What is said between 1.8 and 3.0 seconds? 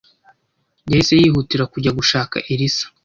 gushaka Elisa